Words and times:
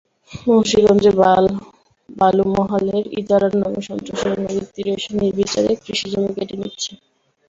মুন্সিগঞ্জে 0.31 1.11
বালুমহালের 2.09 3.05
ইজারার 3.19 3.53
নামে 3.61 3.81
সন্ত্রাসীরা 3.87 4.35
নদীর 4.37 4.65
তীরে 4.73 4.91
এসে 4.97 5.11
নির্বিচারে 5.19 5.71
কৃষিজমি 5.83 6.29
কেটে 6.37 6.55
নিচ্ছে। 6.61 6.91